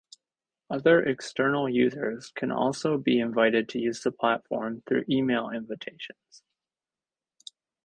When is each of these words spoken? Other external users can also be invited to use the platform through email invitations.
Other 0.71 0.99
external 1.03 1.69
users 1.69 2.31
can 2.33 2.51
also 2.51 2.97
be 2.97 3.19
invited 3.19 3.69
to 3.69 3.79
use 3.79 4.01
the 4.01 4.11
platform 4.11 4.81
through 4.87 5.05
email 5.07 5.51
invitations. 5.51 6.41